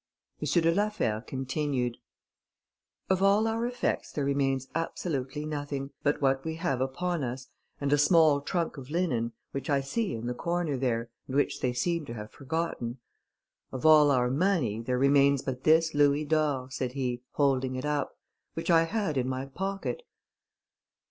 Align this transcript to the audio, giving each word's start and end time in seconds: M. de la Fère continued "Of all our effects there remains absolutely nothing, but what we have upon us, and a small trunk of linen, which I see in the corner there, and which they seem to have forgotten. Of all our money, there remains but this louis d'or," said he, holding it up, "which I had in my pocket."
M. 0.41 0.61
de 0.63 0.73
la 0.73 0.89
Fère 0.89 1.27
continued 1.27 1.97
"Of 3.07 3.21
all 3.21 3.45
our 3.45 3.67
effects 3.67 4.11
there 4.11 4.25
remains 4.25 4.67
absolutely 4.73 5.45
nothing, 5.45 5.91
but 6.01 6.19
what 6.23 6.43
we 6.43 6.55
have 6.55 6.81
upon 6.81 7.23
us, 7.23 7.49
and 7.79 7.93
a 7.93 7.99
small 7.99 8.41
trunk 8.41 8.77
of 8.77 8.89
linen, 8.89 9.33
which 9.51 9.69
I 9.69 9.81
see 9.81 10.15
in 10.15 10.25
the 10.25 10.33
corner 10.33 10.75
there, 10.75 11.11
and 11.27 11.35
which 11.35 11.59
they 11.61 11.71
seem 11.71 12.05
to 12.07 12.15
have 12.15 12.31
forgotten. 12.31 12.97
Of 13.71 13.85
all 13.85 14.09
our 14.09 14.31
money, 14.31 14.79
there 14.81 14.97
remains 14.97 15.43
but 15.43 15.65
this 15.65 15.93
louis 15.93 16.25
d'or," 16.25 16.71
said 16.71 16.93
he, 16.93 17.21
holding 17.33 17.75
it 17.75 17.85
up, 17.85 18.17
"which 18.55 18.71
I 18.71 18.85
had 18.85 19.17
in 19.17 19.29
my 19.29 19.45
pocket." 19.45 20.01